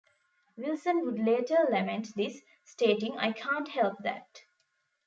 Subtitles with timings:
[0.57, 4.41] Wilson would later lament this, stating, I can't help that.